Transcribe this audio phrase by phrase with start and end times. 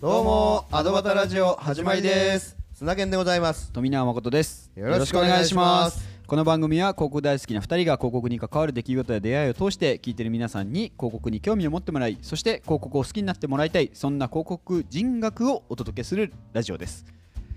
[0.00, 2.56] どうもアドバタラジオ始まりです。
[2.72, 3.70] 砂健でございます。
[3.70, 4.72] 富永誠です。
[4.74, 6.08] よろしくお願いします。
[6.26, 17.04] この番組は広告大好きな2人が広告に関わる出来事や出会いを通して聞いてる皆さんに広告に興味を持ってもらいそして広告を好きになってもらいたいそんな広告人学をお届けするラジオです。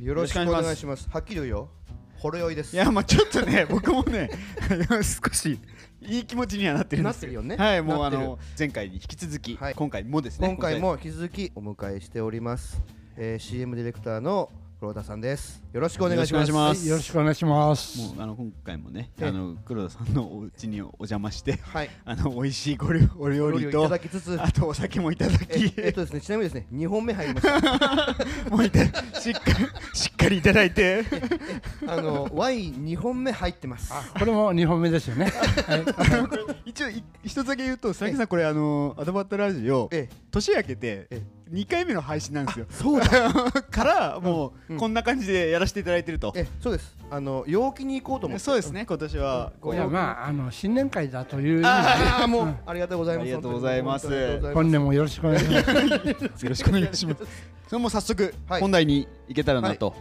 [0.01, 1.09] よろしくお願いします。
[1.09, 1.69] はっきり言うよ。
[2.17, 2.75] ほろ酔いです。
[2.75, 4.29] いやまあちょっとね僕もね
[4.99, 5.57] 少し
[6.05, 7.55] いい気持ちにはなってるなってるよね。
[7.55, 9.75] はいもうあの前回に引き続き、はい。
[9.75, 12.81] 今回もですね今回も引き続きお迎えしております、
[13.17, 14.49] えー、CM ディレクターの
[14.83, 15.63] 黒田さんです。
[15.71, 16.49] よろしくお願いします。
[16.49, 16.89] よろしくお願いします。
[16.89, 18.15] よろしくお願いします。
[18.15, 19.27] もうあの今回もねええ。
[19.29, 21.89] あの黒田さんのお家にお邪魔してはい。
[22.03, 24.37] あの美味しいご料お料お料理とだきつつ。
[24.37, 25.73] あとお酒もいただえき。
[25.77, 28.51] えっとですねちなみにですね2本目入りました。
[28.51, 28.83] もういた
[29.21, 31.05] しっかりしっかりいただいて。
[31.87, 33.93] あのワイン2本目入ってます。
[34.19, 35.31] これも二本目ですよね。
[35.65, 35.85] はい、
[36.71, 41.21] 一応い一つだけ言うと佐々木さんこれあのアドバットラジオえ年明けてえ
[41.53, 42.65] 2回目の配信なんですよ。
[42.71, 43.31] そうだ。
[43.69, 46.33] からもうこんな感じでやらせていただいてると。
[46.35, 46.97] えそうです。
[47.11, 48.43] あの陽気に行こうと思って。
[48.43, 49.53] そうですね今年は。
[49.61, 49.73] うん。
[49.75, 52.55] いやまああの新年会だというああもう。
[52.65, 53.23] ありがとうございます。
[53.23, 54.53] ありがとうございます。
[54.53, 55.69] 本年もよろしくお願いします。
[56.43, 57.23] よろしくお願いします。
[57.67, 58.61] それも早速はい。
[58.61, 59.93] 本題に行けたらなと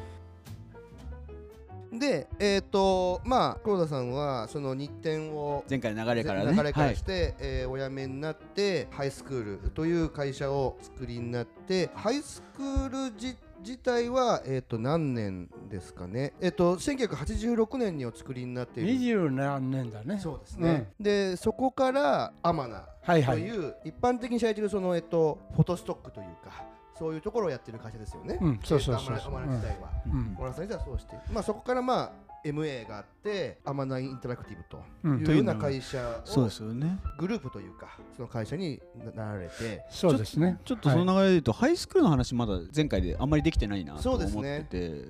[2.03, 6.53] でえっ、とまあ黒田さんはその日展を前回の流れからね。
[6.53, 6.91] 流れかはい。
[6.91, 18.93] らして、えーお辞めになってハイスクールという会社を作りになってハイスクール自自体は、えー、と何年ですかね、えー、と1986年にお作りになっている。
[18.95, 20.19] 二十何年だね。
[20.19, 23.39] そうですね、でそこからアマナはいはい。
[23.39, 23.57] とい。
[23.69, 26.65] う一般的に知られているその、えっと、フォトストックというか
[27.03, 28.39] そういうところをやってる会社ですよね。
[28.41, 29.91] うんそうそうそうえーとアマナアマナ自体は。
[30.07, 32.13] うんオラさん自体はそうしてまあそこからまあ
[32.45, 36.99] MA があってアマナインタラクティブとうんいうような会社をそうですよね。
[37.19, 38.81] グループというかその会社に
[39.15, 40.59] なられてそうですね。
[40.65, 44.67] ちょっとその流れで言うと、ハイスクールの話まだ前回であんまりできてないなとそう思ってですね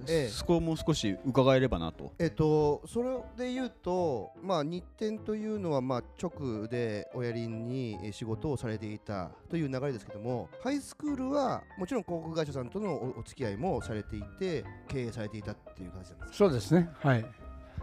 [0.07, 0.29] てええ。
[0.29, 2.13] そこも少し伺えればなと。
[2.19, 16.37] えっとそれで言うとまあ日展というのはまあ直で親輪にえー仕事をされていたという流れですけどもハイスクールはもちろん広告会社さんとのおお付き合いもされていて経営されていたっていう感じなんですか？
[16.37, 16.89] そうですね。
[17.03, 17.25] はい。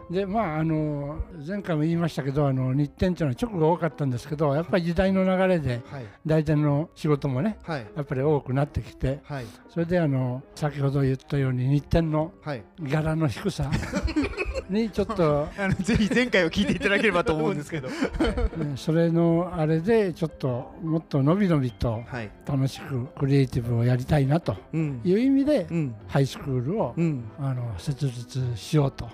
[0.10, 6.06] でまああの前回も言いましたけどあの日展っていうのは直が多かったんですけどやっぱり時代の流れではい。
[6.26, 7.86] 大体の仕事もねはい。
[7.96, 9.46] やっぱり多くなってきてはい。
[9.70, 12.64] それであの先ほど言ったように日展のはい。
[12.82, 13.70] 柄の低さ
[14.70, 15.48] にちょっと。
[15.58, 17.90] あのぜひ前回を聞いていただければと思うんですけど。
[18.58, 22.30] ねそれのあれでちょっともっとのびのびとはい。
[22.46, 24.56] 楽しくクリエイティブをやりたいなと。
[24.74, 25.02] うん。
[25.04, 25.96] いう意味でうん。
[26.08, 27.24] ハイスクールをうん。
[27.40, 29.10] あの設立しようと。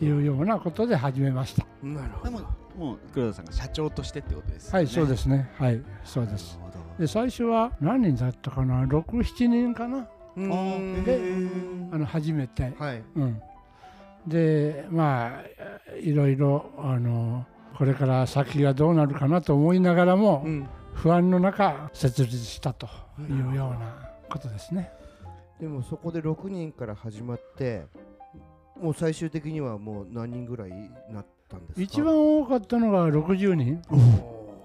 [0.00, 1.66] いうようなことで始めました。
[1.82, 2.30] なるほど。
[2.30, 4.78] でももう黒田さんが社長としてってことですよね。
[4.78, 5.50] はい、そうですね。
[5.58, 6.58] はい、そうです。
[6.58, 7.00] なるほど。
[7.00, 10.06] で最初は何人だったかな、6、7人かな、
[10.36, 11.48] でへ
[11.90, 12.64] あの初めて。
[12.64, 13.02] ーはい。
[13.16, 13.40] うん。
[14.26, 20.68] で、まあいろいろあのこれから先がどうなるかなと思いながらも、うん。
[20.94, 22.88] 不安の中設立したと
[23.20, 24.90] いうようなことですね。
[25.60, 27.84] でもそこで6人から始まって
[28.80, 30.70] もう最終的にはもう何人ぐらい
[31.10, 31.82] なったんですか？
[31.82, 33.82] 一番多かったのが60人、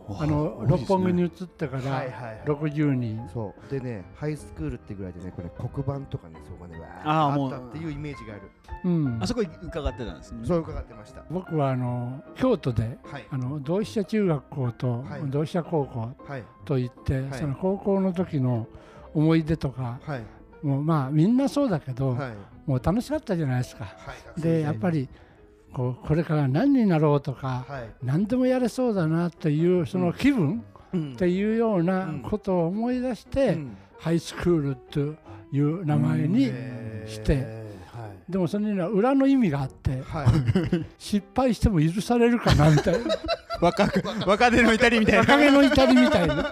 [0.09, 2.43] あの六本木に移ってかはいらはいはい。
[2.45, 3.29] 60人。
[3.33, 3.71] そう。
[3.71, 8.41] でねハイスクールってぐらいでねこれ黒板とかねそうがねわーあったっていうイメージがある。
[8.83, 9.19] うん。
[9.21, 10.39] あ、そこ伺ってたんですね。
[10.45, 11.23] そう伺ってました。
[11.29, 13.27] 僕はあの京都ではい。
[13.29, 15.21] あの同志社中学校とはい。
[15.25, 16.43] 同志社高校はい。
[16.65, 17.39] といって、はい。
[17.39, 18.67] その高校の時の
[19.13, 20.25] 思い出とかはい。
[20.65, 22.33] もうまあみんなそうだけど、はい。
[22.65, 23.85] もう楽しかったじゃないですか。
[23.85, 23.91] は
[24.37, 24.41] い。
[24.41, 25.07] でやっぱり
[25.73, 27.89] こうこれから何になろうとか、はい。
[28.03, 31.13] 何でもやれそうだなっていうその気分うん。
[31.13, 32.19] っていうようなうん。
[32.21, 33.77] ことを思い出して、うん。
[33.99, 34.99] ハイスクールと
[35.51, 36.45] いう名前に、
[37.07, 37.35] して
[37.93, 38.31] はい。
[38.31, 40.85] でもそれには裏の意味があってはい。
[40.97, 43.15] 失敗しても許されるかなみたいな。
[43.61, 45.19] 若く若手の至りみたいな。
[45.19, 46.43] 若気の至りみたいな、ま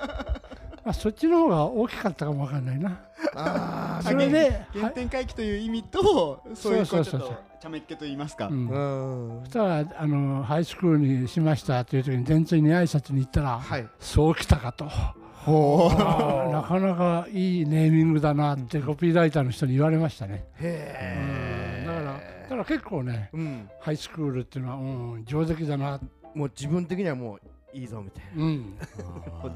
[0.85, 3.01] あ、そっちの方が大きかったかもわかんないな。
[3.35, 8.69] あそれで、は原点回帰という意味とそういうこそうそうそううちょっと茶目っ気と言いますか、うん。
[8.69, 9.43] ーうん。
[9.43, 13.87] そしたらあのハイスクールにしましたという時に電通に挨拶に行ったら、はい。
[13.99, 14.85] そうきたかと。
[14.85, 21.85] ほあーなかなかいいネーミングだなってコピーライターの人に言われましたね、へうん。
[21.87, 22.13] だから
[22.43, 23.69] だから結構ねうん。
[23.79, 25.99] ハイスクールっていうのは、うん、上出来だな、
[26.35, 28.43] もう自分的にはもういいぞみたいな。
[28.43, 28.77] うん。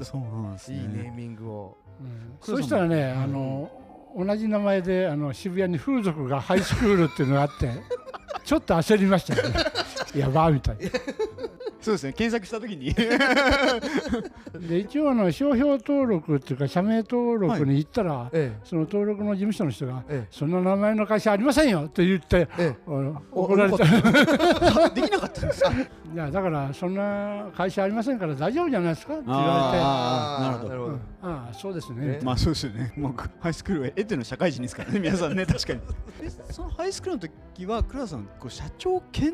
[0.02, 1.76] そうなんですいいネーミングを。
[2.00, 2.36] うん。
[2.40, 3.70] そしたらね、あの
[4.16, 7.82] 同じ名前であの渋谷に風俗がハイスクールっていうのがあって
[8.44, 9.54] ちょっと焦りましたね。
[10.14, 10.82] やばーみたいな。
[11.84, 12.12] そうですね。
[12.14, 12.94] 検索した時に。
[14.68, 22.76] で一応あの商標登録っていうか社名登録に行ったら、えその登録の事務所の人がええ「そんな名前の会社ありませんよ」と言ってええ。
[23.32, 23.84] 怒られた。
[24.90, 25.70] できなかったんですか？
[25.72, 29.50] いやだからそんな会社ありませんから大丈夫じゃないですかって言われて。
[29.84, 30.68] あーなるほど。
[30.68, 30.98] うんなるほど。
[31.22, 31.96] ああそうですね。
[32.00, 32.92] えまあそうですよね。
[32.96, 35.80] もうハイスクールはエテの社会人ですからね皆さんね確かに。
[36.22, 37.20] えそのハイスクールの
[37.56, 39.32] 時は倉田さんこう社長兼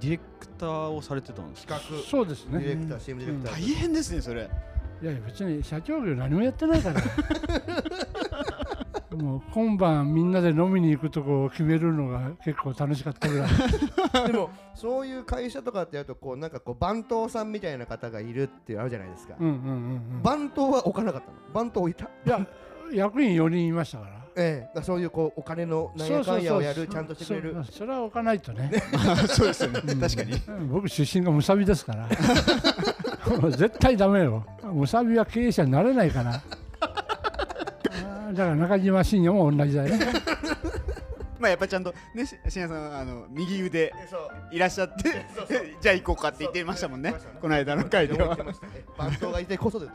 [0.00, 1.76] ディレクターをされてたんですか？
[1.76, 2.08] 企画。
[2.08, 2.58] そうですね。
[2.60, 4.48] ディレクター CM ディレクタ大ー変ですねそれ。
[5.02, 7.00] いやいや別に社長業何もやってないから。
[9.16, 13.48] もう今晩みんなで飲みに行くとこを決めるのが結構楽しかったぐらい。
[14.30, 19.34] でもそういう会社とかってやるとこうなんかこう番頭さんみたいな方がいるっていうのあるじゃないですか。
[19.38, 19.56] うんうんうん
[20.16, 20.22] うん。
[20.22, 21.36] 番頭は置かなかったの？
[21.52, 22.06] 番頭置いた？
[22.06, 22.46] いや
[22.92, 24.82] 役員4人いましたからええ。
[24.82, 27.54] そういうこうお金のなんやかんやをやるちゃんとしてくれる。
[27.54, 28.70] そうそ れは置かないとね。
[29.28, 29.80] そうですよね。
[29.86, 30.00] うん。
[30.00, 30.32] 確かに。
[30.48, 30.68] うん。
[30.68, 32.08] 僕出身がむさびですから。
[33.38, 34.44] もう絶対ダメよ。
[34.62, 36.32] むさびは経営者になれないから。
[36.32, 36.42] だ
[38.44, 40.06] から中島信也も同じだよね。
[41.38, 43.92] まあやっぱちゃんとねししんやさんはあの右腕
[44.50, 45.24] いらっしゃって
[45.80, 47.14] じゃあ行こうかって言ってましたもんね。
[47.40, 48.18] この間の回では。
[48.18, 48.66] 言ってました。
[48.66, 49.92] ね番頭がいてこそでと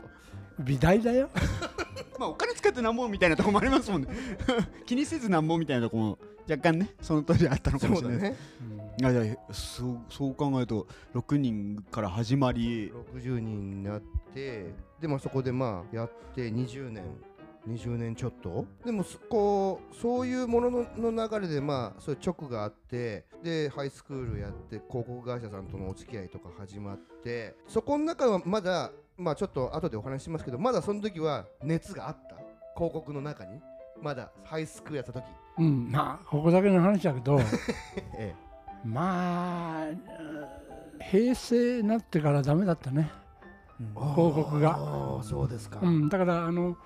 [0.64, 1.28] 美大だよ。
[2.18, 4.08] まあお金使ってなんぼみたいなとこもありますもんね。
[4.86, 6.18] 気にせずなんぼみたいなとこも
[6.48, 8.40] 若干ねその通りあったのかもしれないです。
[8.58, 9.12] そうだね。
[9.12, 12.90] いやいやそうそう考えると6人から始まり。
[12.90, 14.02] 60人になっ
[14.34, 17.04] てでもそこでまあやって20年
[17.68, 18.66] 20年ちょっと？
[18.84, 32.36] でもそこうそういうもののの流れでまあそういう直があってでハイスクールやって広告会社さんとのお付き合いとか始まってそこの中はまだまあちょっと後でお話ししますけどまだその時は熱があった？
[32.74, 33.60] 広告の中に？
[34.00, 35.24] まだハイスクールやった時？
[35.58, 37.38] うんまあここだけの話だけど
[38.16, 38.34] え
[38.84, 40.00] まあうん
[41.10, 43.10] 平成になってからダメだったね、
[43.94, 45.18] 広告が。
[45.22, 46.76] そうですか、うん、だからあの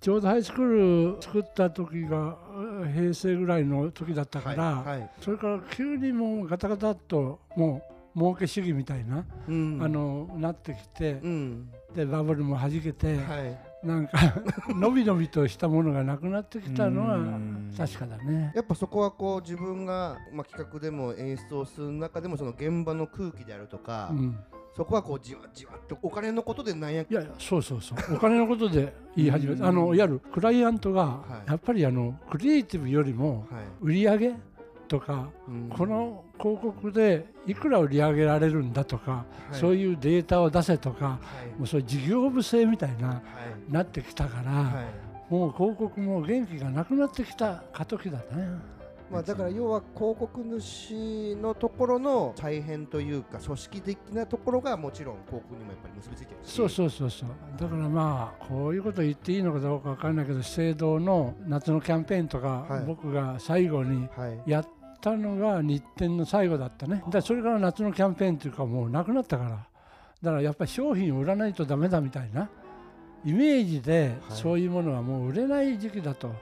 [0.00, 5.10] ちょうどハイスクール作った時がうん平成ぐらいの時だったから、はいはい。
[5.20, 9.78] それから急にもうガタガタっともう儲け主義みたいな、うん。
[9.82, 11.70] あのなってきてう、ん。
[11.94, 13.86] でバブルもはじけて、はい。
[13.86, 14.12] なんか
[14.74, 17.74] のびのびとしたものがなくなってきたのはうん。
[17.76, 18.52] 確かだね。
[18.54, 24.38] やっぱそこはこう自分が、まあ、企画でも演出をする中でもその現場の空気であるとか、うん、
[24.74, 28.14] そこはこうじわじわっとお金のことでなんやいやいやそうそうそう。
[28.14, 29.58] お金のことで言い始めうん。
[29.58, 31.50] たあのいわゆるクライアントがはい。
[31.50, 34.34] やっぱりあのクリエイティブよりもはい、売り上げ
[34.84, 35.68] とかうん。
[35.68, 39.54] この広告でいくら売り上げられるんだとか、はい。
[39.54, 41.18] そういうデータを出せとかは
[41.56, 41.58] い。
[41.58, 43.14] もうそういう事業部制みたいなは
[43.68, 43.72] い。
[43.72, 45.32] なってきたから、はい。
[45.32, 48.24] もう広告も元気がなくなってきた過渡期だね。
[49.10, 56.52] まあ、だから要は広告主のところの大変というか組織的なところがもちろん広告にもやっぱり結びついてるし。
[56.52, 57.28] そうそうそうそう。
[57.60, 62.84] だからまあこういうこと言っていいのかどうかわかんないけど資生堂の夏のキャンペーンとか、はい。
[62.86, 64.68] 僕が最後にはいやっ
[65.00, 67.04] たのが日展の最後だったね。
[67.10, 69.50] だそれから夏のキャンペーンっていうかもうなくなったから。
[69.50, 72.48] だからやっぱり商品を売らないとダメだみたいな
[73.26, 74.38] イメージではい。
[74.38, 76.32] そういうものはもう売れない時期だと、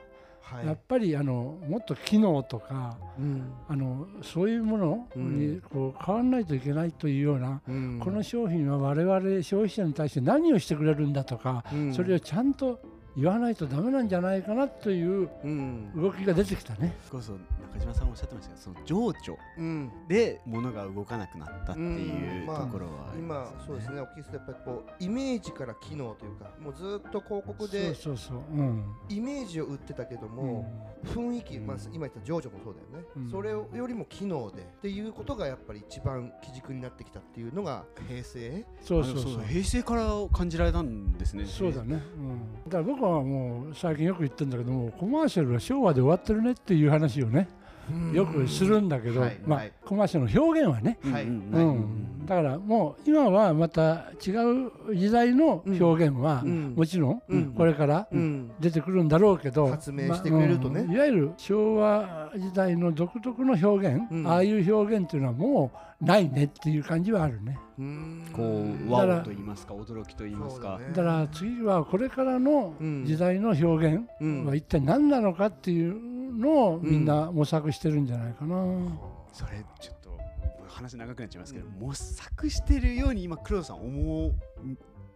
[0.53, 0.67] はい。
[0.67, 3.53] やっぱりあのもっと機能とかうん。
[3.69, 8.01] あのそういうものにこう変わらないといけないというような、うん。
[8.03, 11.95] この商品は我々消費者に対して何をしてくれるんだとか、うん。
[11.95, 12.81] それをちゃんと
[13.17, 15.93] 言わないとダメなんじゃないかなといううん。
[15.95, 16.97] 動きが出てきたね。
[17.11, 19.15] こそ中島さんおっしゃってましたけどその情緒
[19.59, 19.91] うん。
[20.09, 22.47] で物が動かなくなったっていううん。
[22.47, 23.65] まあところはあり今ますよね。
[23.67, 24.01] そうですね。
[24.01, 28.85] お聞きするとやっぱりこうイメージから機能というかもうずっと広告でそうそうそう、うん。
[29.09, 30.67] イメージを売ってたけども、
[31.05, 33.31] 雰囲気、まあ、今言った情緒もそうだよね、うん。
[33.31, 38.65] それよりも機能でっていうことがやっぱり一番基軸になってきたっていうのが平成？
[38.81, 39.43] そうそうそう。
[39.45, 41.45] 平成から感じられたんですね。
[41.47, 47.49] そうだね、うん、だから僕はもう最近よく言ってるんだけどもコマーシャルは昭和で終わってるねっていう話をね。
[48.13, 51.25] よくするんだけど、まあ、コマーシャルの表現はね、はい。
[51.25, 56.75] うんだからもう今はまた違う時代の表現はうん。
[56.77, 57.53] もちろんうん。
[57.53, 58.53] これからうん。
[58.61, 60.75] 出てくるんだろうけど、発明してくれるとね。
[60.75, 60.93] まあうん。
[60.93, 64.27] いわゆる昭和時代の独特の表現、うん。
[64.27, 67.59] ああいう表現っていうのはもうないねっていう感じはあるね。
[67.79, 68.25] うん。
[68.33, 70.73] こうワオと言いますか驚きと言いますか。
[70.73, 70.87] だね。
[70.91, 73.05] だから次はこれからのうん。
[73.05, 74.47] 時代の表現うん。
[74.47, 78.57] は一体何なのかっていうのをみんな模索してるんじゃないかな。
[79.33, 80.19] それちょっと
[80.69, 84.33] 話長くなっちゃいますけど、模索してるように今黒田さん思う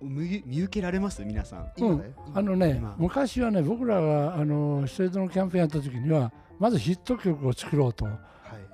[0.02, 1.25] 見見受けられます？
[1.25, 1.73] 皆さん。
[1.76, 2.94] 今ねあのね今。
[2.99, 8.04] 昔はね僕らがあの資生堂のキャンペーンやった時にはまずヒット曲を作ろうと。
[8.04, 8.12] は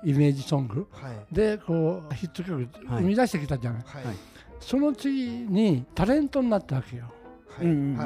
[0.03, 0.11] い。
[0.11, 0.87] イメージソング。
[0.91, 1.33] はい。
[1.33, 2.55] でこうヒット曲
[2.87, 3.01] はい。
[3.01, 4.05] 生み出してきたじゃない、はい。
[4.05, 4.15] はい。
[4.59, 7.11] その次にタレントになったわけよ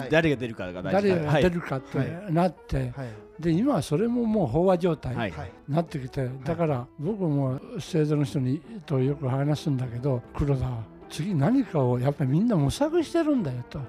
[0.10, 1.10] 誰が出るかが大事。
[1.10, 2.92] 誰が出るるかってはいなって、はい。
[3.40, 5.32] で今はそれももう飽和状態はい。
[5.32, 10.70] にはいなってきて、だから僕も生徒の人にとよく話すんだけど黒田
[11.10, 13.80] 次何かをやっぱりみんな模索してるんだよと。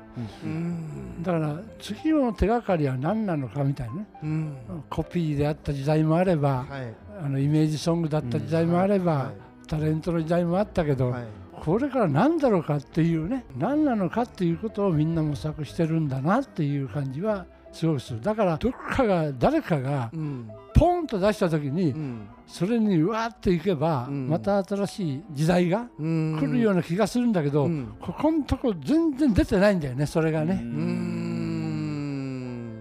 [0.44, 1.22] うん。
[1.22, 4.06] だから次の手がかりは何なのかみたいなね。
[4.22, 4.56] うん。
[4.88, 6.94] コピーであった時代もあればはい。
[7.20, 9.32] あのイメージソングだった時代もあれば、は
[9.66, 11.24] タレントの時代もあったけど、いはい
[11.64, 18.20] これから何だろうかっていうね何なのかっていうことをみんな模索してるんだなっていう感じはすごくする。
[18.20, 20.50] だからどっかが誰かがうん。
[20.74, 22.28] ポンと出した時にうん。
[22.46, 24.28] それにうわーっていけばうん。
[24.28, 26.38] また新しい時代がうん。
[26.40, 27.94] 来るような気がするんだけどうん。
[28.00, 30.62] ここのとこ全然出てないんだよねそれがうね。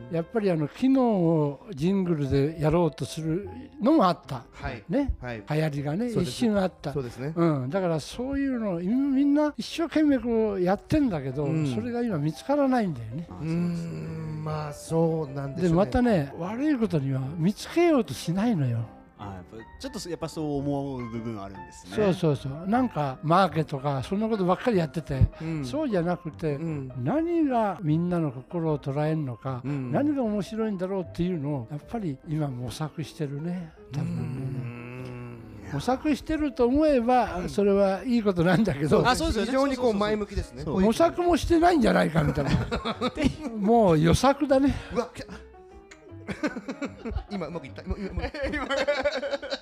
[0.09, 3.49] うんやっぱりあの機能をジングルでやろうとする
[3.81, 4.45] のもあった。
[4.53, 4.83] はい。
[4.89, 5.13] ね。
[5.21, 5.43] はい。
[5.49, 6.93] 流行りがね一瞬あった。
[6.93, 7.33] そうですね。
[7.35, 11.73] うん、だからそういうのみみんな一生懸命こうやってんだけど、うん。
[11.73, 13.27] それが今見つからないんだよね。
[13.29, 14.43] うーん。
[14.43, 15.69] まあそうなんでしょうね。
[15.69, 18.96] でまたね悪いことには見つけようとしないのよ。
[19.79, 21.95] ちょっとやっぱそう思う部分あるんですね。
[21.95, 22.67] そうそうそう。
[22.67, 25.65] なんかマーケとかそんなことばっかりやってて、うん。
[25.65, 26.91] そうじゃなくて、うん。
[27.03, 29.91] 何がみんなの心を捉えるのか、うん。
[29.91, 33.71] 何が面白いんだろうっていうのをやっぱり今模索してるね。
[33.91, 34.15] 多分
[34.73, 35.73] ね。
[35.73, 40.63] 模索してると思えばそれはいいことなんだけど、あそうです非常にこそう前向きですね。
[40.63, 42.51] 模索もしてないんじゃないかみたいな。
[43.57, 44.75] もう予策だね。
[44.93, 45.09] うわ
[47.29, 47.81] 今うまくいった？
[47.83, 48.67] 今今今。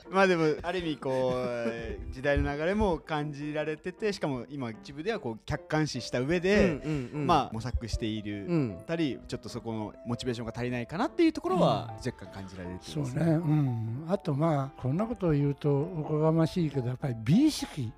[0.12, 6.82] まあでもある意味こう時代の流れも感じられててしかも今自分ではこう客観視した上で、
[7.14, 17.92] まあ模索している、うんたりちょっとそこのモチベーションが足りないかなっていうところは若干感じられるっていそうね、うん、あとまあこんなことを言うとおこがましいけどやっぱり美意識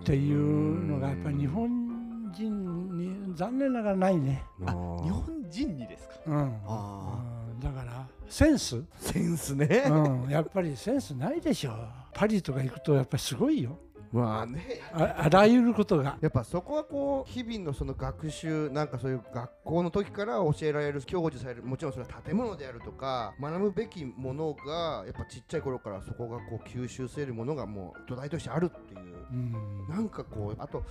[0.00, 1.87] っていうのがやっぱり日本
[2.32, 6.14] 人に残念ながらないね、あ日本人にですか？
[6.26, 6.60] うん。
[6.66, 7.60] あうん。
[7.60, 9.84] だからセンス、センスね。
[9.88, 11.72] うん、やっぱりセンスないでしょ。
[12.12, 13.78] パリとか行くとやっぱりすごいよ。
[14.10, 14.80] まあね。
[14.92, 16.16] ああらゆることが。
[16.20, 29.00] やっぱそこはこう日々のその学習なんかそういう学校の時から教えられる享受されるもちろんそれは建物であるとか学ぶべきものがやっぱちっちゃい頃からそこがこう吸収せるものがもう土台としてあるっていう。
[29.30, 29.52] うん。
[29.88, 30.84] なんかこうあと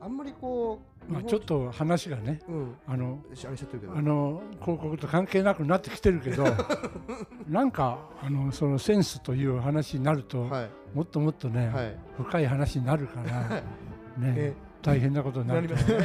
[0.00, 2.76] あんまりこうまあ、ちょっと話がねうん。
[2.86, 3.18] あの
[3.94, 6.44] あの広告と関係なくなってきてるけど
[7.48, 10.70] なんかあのそのセンスという話になると、はい。
[10.94, 11.96] もっともっとね、はい。
[12.16, 13.62] 深い話になるから、
[14.18, 14.34] ね。
[14.36, 15.98] え大変なことになりますね。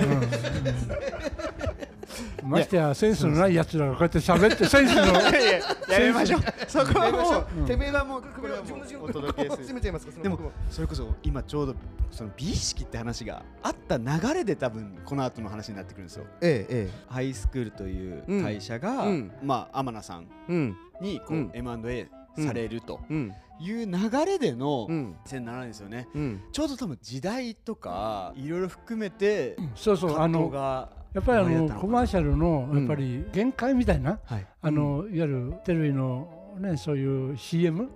[2.43, 5.51] ましてやセンスのないやつらがこうやって喋ってセンスのやいや
[5.89, 6.41] やめましょう。
[6.67, 7.67] そこはもうう。
[7.67, 11.75] てめえがもう首を自分の自分お届けする締めちゃいますかそのでもそれこそ今ちょうど
[12.11, 19.05] その美意識って話があった流れで多分この後の話になってくるんですよえええハイスクールという会社が、
[19.43, 22.07] まあ天野さんえうんにこう、うん M&A
[22.41, 23.33] されるとうん。
[23.59, 25.15] いう流れでのうん。
[25.25, 26.07] 2007年ですよね。
[26.13, 26.41] うん。
[26.51, 34.45] ちょうど多分時代とかいろいろ含めてそうそうあのがやっぱりあのコマーシャルのやっぱり限界みたいな、はい。
[34.61, 37.89] あのいわゆるテレビのねそういう CM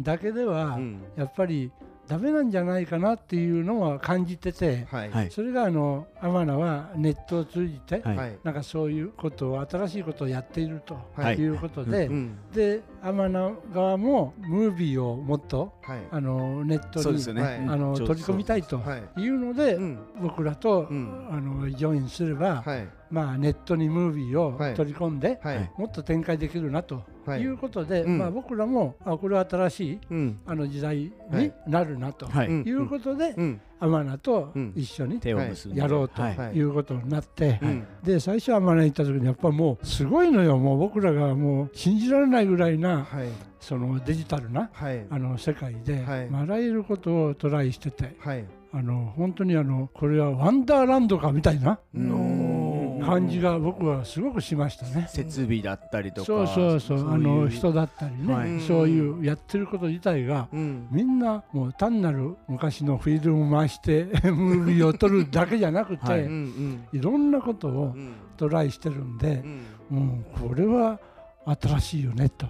[0.00, 1.02] だけでは、うん。
[1.16, 1.70] やっぱり
[2.06, 5.10] ダメなんじゃないかなっていうのは感じてて、はい。
[5.10, 5.30] はい。
[5.30, 8.16] それがあの天野はネットを通じて、はい。
[8.16, 8.38] はい。
[8.44, 11.36] なんかそういうことを新しいことをやっているとはい。
[11.36, 16.00] いうことで、うんで天野側もムービーをもっとはい。
[16.10, 19.20] あのネットにね、あの取り込みたいとはい。
[19.20, 19.98] いうので、うん。
[20.20, 21.28] 僕らと、うん。
[21.30, 24.74] あのジョインすれば、はいまあ、ネットにムービーをはい。
[24.74, 25.70] 取り込んで、はい。
[25.78, 27.40] もっと展開できるなとはい。
[27.42, 28.18] いうことで、うん。
[28.18, 30.38] まあ、僕らもあこれは新しいうん。
[30.44, 31.54] あの時代にはい。
[31.68, 32.48] なるなとはい。
[32.48, 32.62] うん。
[32.66, 33.60] いうことで、うん。
[33.78, 34.72] 天野とうん。
[34.74, 35.80] 一緒に手を結んで。
[35.80, 36.36] やろうとはい。
[36.36, 37.86] はいいうことになって、うん。
[38.02, 40.58] で最初天野に行った時にやっぱもうすごいのよ。
[40.58, 43.28] もう僕らがもう信じられないぐらいなはい。
[43.60, 45.06] そのデジタルなはい。
[45.08, 46.28] あの世界で、はい。
[46.30, 48.44] まああらゆることをトライしててはい。
[48.72, 52.16] あの本当にあのこれはワンダーランドかみたいなの
[53.04, 55.06] 感じが僕はすごくしましたね。
[55.08, 57.12] 設備だったりとかそうそうそう。
[57.12, 58.60] あの人だだったりね、はい。
[58.60, 60.88] そういうやってること自体がうん。
[60.90, 68.14] みんなもう単なる昔のフィルム回して ムービーを撮るだけじゃなくて、はいろんなことをうん。
[68.36, 69.62] トライしてるんでう、ん。
[69.92, 70.98] うん、これは
[71.46, 72.46] 新しいよねと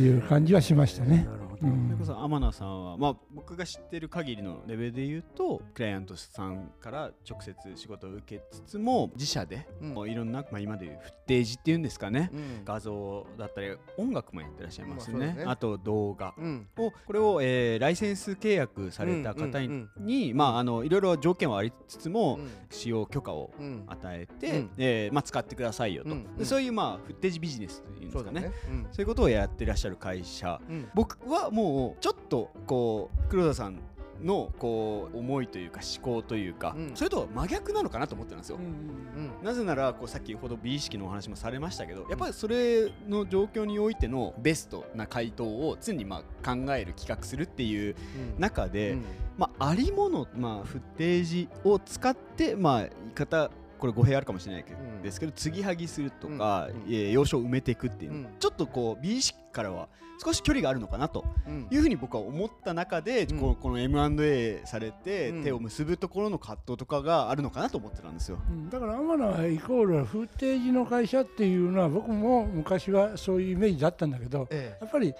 [0.00, 1.24] いう感じはしましたね。
[1.24, 1.60] なるほど。
[1.62, 1.86] うん。
[1.88, 9.94] それこそ天野さんは、まあ、僕が知ってる限りのレベルで言うとクライアントさんから直接仕事を受けつつも自社で、うん。
[9.94, 12.64] もういろんな、まあ、今でいうフッテージっていうんですかね、うん。
[12.64, 16.34] 画像だったり音楽もやってらっしゃいますよね,、まあと動画。
[16.38, 16.66] うん。
[16.78, 19.60] をこれを、えーライセンス契約された方
[20.00, 22.48] に,、いろいろ条件はありつつも、うん。
[22.70, 23.84] 使用許可をうん。
[23.86, 24.70] 与えて、うん。
[24.78, 26.36] えーまあ、使ってくださいよと、うんうん。
[26.36, 28.40] でそういう、まあ、フッテージビジネスというんですかね。
[28.40, 28.54] そうだね。
[28.68, 28.86] うん。
[28.92, 30.60] そういうことをやってらっしゃる会社。
[30.68, 30.88] うん。
[30.94, 33.78] 僕はもうちょっとこう黒田さん
[34.22, 36.90] のこう思いというか思考というか、うん。
[36.94, 38.56] それとは真逆なのかなと思ってるんですよ。
[38.56, 47.96] うんなぜならこうさっきほど美意識のお話もされましたけどやっぱりそれの状況においてのベストな回答を常にまあ考える企画するっていう
[48.36, 48.40] うん。
[48.40, 49.04] 中で、うん。
[49.38, 55.02] まあ、ありもの、まあ、フッテージを使って、まあ、言い方これ語弊あるかもしれないけど、うん。
[55.02, 56.92] ですけど継ぎはぎするとか、うん。
[56.92, 58.26] えー要所を埋めていくっていう、うん。
[58.38, 59.88] ちょっとこう美意識からは
[60.22, 61.66] 少し距離があるのかなとうん。
[61.70, 63.38] いうふうに僕は思った中で、うん。
[63.56, 65.42] この M&A されてうん。
[65.44, 68.38] 手を結ぶところの葛藤とかがあるのかなと思ってたんですよ。
[68.48, 68.68] うん。
[68.70, 75.14] だから天野イコールフーテージの会社っていうのは僕も昔はそういうイメージだったんだけどえやっぱり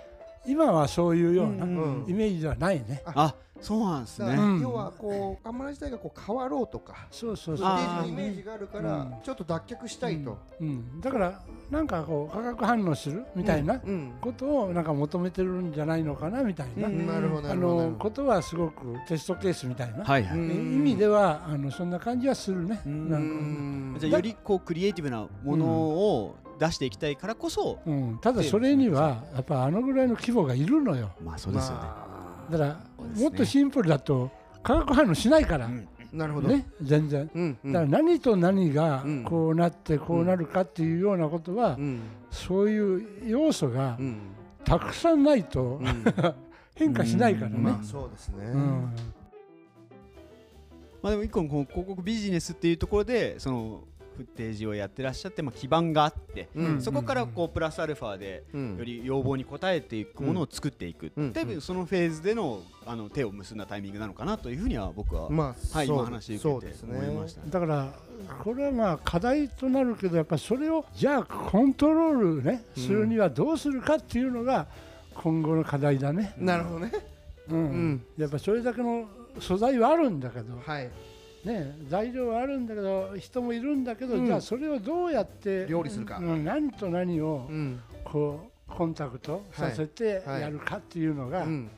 [0.47, 2.05] 今はそういうようなうん。
[2.09, 3.03] イメージではないね。
[3.07, 4.37] あそうなんですね。
[4.61, 7.69] 要はこうアマラ自体がこう変わろうとかそうそうそう。
[8.07, 9.15] イメージがあるからうん。
[9.23, 10.39] ちょっと脱却したいと。
[10.61, 14.13] うん、だからなんかこう化学反応するみたいなうん。
[14.21, 17.07] ことをなんか求めてるんじゃないのかなみたいな、うん。
[17.07, 22.81] なるほどなあのことはすごくテストケースみたいな、はい意味ではあのそんな感じはするね。
[22.87, 23.11] うん。
[23.11, 23.27] なんか。
[23.27, 23.97] うん。
[23.99, 31.11] じゃあよりこうクリエイティブなものを出していきたいからこそ、うん、ただそれにはやっぱあのぐらいの規模がいるのよ。
[31.25, 31.83] まあそうですよね。
[32.51, 34.31] まだからもっとシンプルだと
[34.63, 35.71] 化学反応しないから、
[36.13, 36.49] なるほど。
[36.49, 37.31] ね全然。
[37.35, 37.73] うんうん。
[37.73, 39.25] だから何と何がうん。
[39.25, 42.01] こうなってこうなるかっていうようなことは、うん。
[42.31, 44.19] そういう要素がうん。
[44.65, 46.05] たくさんないとうん。
[46.75, 47.59] 変化しないからね。
[47.59, 48.47] まあそうですね。
[48.47, 48.95] うん。
[51.03, 53.85] まあでも一個のこの広告ビジネスっていうところでその
[54.17, 56.83] フッテージをやってらっしゃって、まあ、基盤があって、うん。
[56.83, 58.77] そこからこうプラスアルファでうん。
[58.77, 61.33] より要望に応えていくものを作っていく、うん。
[61.33, 66.99] 多分そのフェーズでのあの手を結んだタイミングなのかなというふうには僕は、まあはい、今話そ受けてうですね。
[66.99, 67.41] 思いました。
[67.43, 67.47] ね。
[67.51, 67.93] だから
[68.43, 72.83] これはまあ課題となるけどやっぱりそれをじゃあコントロールねうん。
[72.83, 74.67] するにはどうするかっていうのが
[75.15, 76.35] 今後の課題だね。
[76.39, 76.93] なるほどね。
[77.49, 77.57] うん。
[77.57, 78.05] うん。
[78.19, 80.91] やっぱそれだけの素材はあるんだけど、はい
[81.45, 84.27] ね、材料はあるんだけど人もいるんだけど、うん。
[84.27, 86.19] じゃあそれをどうやって料理するか。
[86.19, 87.81] うん何と何をうん。
[88.05, 90.41] こうコンタクトさせてはい。
[90.43, 91.71] やるかっていうのが、うん。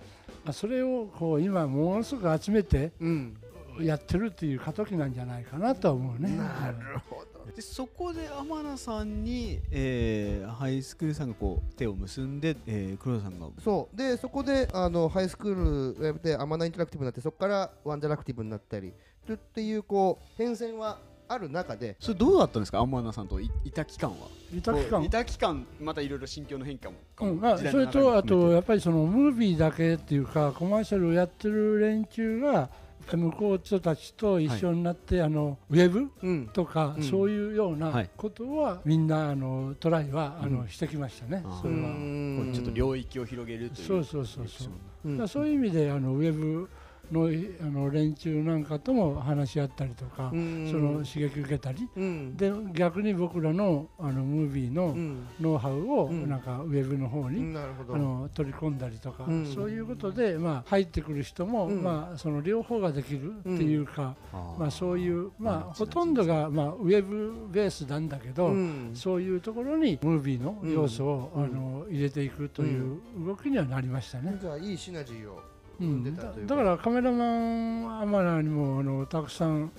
[0.44, 3.36] まあそれをこう今ものすごく集めてうん。
[3.80, 6.36] やってるっていう過渡期なんじゃないかなとは思うね。
[6.36, 7.32] なるほど。
[7.56, 13.48] でそこで天野さんに、えーハイスクールさんがこう手を結んで、えー黒田さんが。
[13.64, 13.96] そう。
[13.96, 18.92] でそこであのハイスクールウェブでアマナインタラクティブになってそこからワンダラクティブになったり
[19.30, 22.80] っていうこう変遷はある中でそれどうだったんですか？
[22.80, 24.16] 天野さんといいた期間は。
[24.54, 25.04] いた期間？
[25.04, 26.96] いた期間またいろいろ心境の変化も。
[27.20, 32.68] うんまあ、それとあとやっぱりそのムービーだけっていうかコマーシャルをやってる連中が
[33.10, 36.10] 向こう人たちと一緒になって、あのウェブ？
[36.22, 36.48] うん。
[36.52, 37.02] とか、うん。
[37.02, 38.10] そういうようはない。
[38.16, 40.68] ことは、みんなあのトライはあの、うん。
[40.68, 41.42] してきましたね。
[41.60, 42.52] それは。
[42.54, 43.86] ちょっと領域を広げるという。
[43.86, 44.66] そうそうそうそ
[45.04, 45.08] う。
[45.08, 45.28] うん。
[45.28, 46.68] そういう意味であのウェブ
[47.10, 47.28] の
[47.60, 50.68] あの連中なんかとも話し合ったりとか、うん。
[50.70, 51.88] その刺激受けたり。
[51.96, 52.36] うん。
[52.36, 55.26] で逆に僕らのあのムービーうのん。
[55.40, 56.28] ノウハウをうん。
[56.28, 57.94] なんかウェブの方に、なるほど。
[57.94, 59.46] あの取り込んだりとか、うん。
[59.46, 61.82] そういうことで、まあ、入ってくる人も、うん。
[61.82, 64.14] まあ、その両方ができるっていうか、
[64.58, 65.72] まあ、そういう、まあ、うん。
[65.72, 68.90] ほとんどが、まあ、ウェブベースなんだけど、うん。
[68.94, 71.44] そういうところにムービーの要素を、うん。
[71.44, 74.38] あの入れていくという動きにはなりましたね。
[74.40, 75.40] じゃあいいシナジーを
[75.80, 76.16] う生ん。
[76.16, 79.70] だたというだからカメラマンアマナにもあのたくさん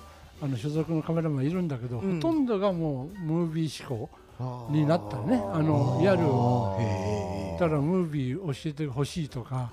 [0.41, 2.15] あの所属のカメラマンいるんだけど、うん。
[2.15, 5.41] ほとんどがもうムービー思考になったね。
[5.53, 6.23] あのいわゆる。
[6.25, 7.59] へー。
[7.59, 9.71] だからムービー教えてほしいとか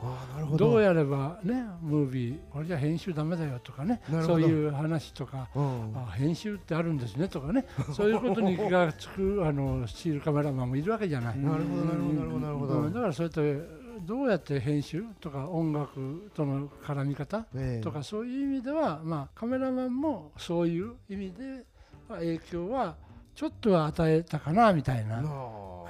[0.50, 0.56] ど。
[0.56, 5.92] どうやればねムービーこれじゃ編集ダメだよとかねそういう話とかうん。
[5.96, 7.66] あ編集ってあるんですねとかね。
[7.92, 11.38] そういうことに気がつくあのスチールカメラマンもいるわけじゃない。
[11.38, 17.80] なるほどなるほどなるほどだからそうやってどうやって編集とか音楽との絡み方ええ。
[17.82, 21.64] とかそういう意味では、まあ、カメラマンもそういう意味で
[22.08, 22.96] まあ影響は
[23.34, 25.22] ちょっとは与えたかなみたいな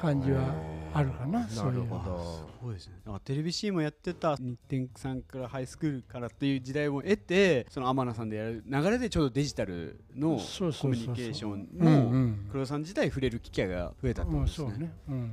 [0.00, 0.54] 感じは
[0.92, 2.02] あるかなそういうのは。
[2.02, 2.50] なるほど。
[2.60, 2.94] そうですね。
[3.04, 15.32] なんかテレビ C もやってた日天さんからハイスクールからっていう時代も得て、その天野さんでやる流れでちょうどデジタルのそうコミュニケーションもん黒田さん自体触れる機会が増えたってこもとですね、うん、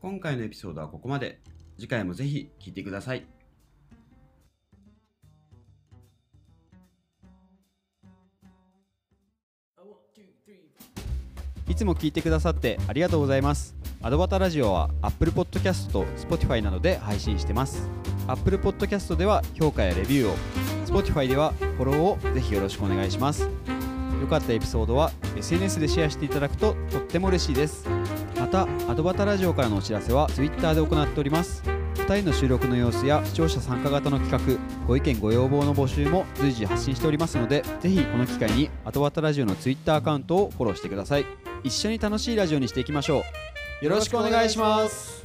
[0.00, 1.40] 今回のエピソードはここまで。
[1.78, 3.26] 次回もぜひ聞いてください。
[11.68, 13.76] いつも聞いてくださってありがとうございます。
[14.02, 17.88] アドバタラジオは Apple Podcast と Spotify などで配信してます。
[18.26, 20.36] Apple Podcast では評価やレビューを。
[20.86, 23.48] Spotify ではフォローをぜひよろしくお願いします。
[24.20, 27.99] 良かったエピソードは SNS でシェアしていただくととっても嬉しいです。
[28.50, 31.62] たアドバタラジオからのお知らせは Twitter で行っております。
[31.94, 41.26] 2人の収録の様子や視聴者参加型の企画ご意見ご要望の募集も随時発信しておりますのでぜひこの機会にアドバタラジオの Twitter アカウントをフォローしてください。
[41.62, 43.22] 一緒に楽しいラジオにしていきましょ
[43.80, 43.84] う。
[43.84, 45.19] よろしくお願いします。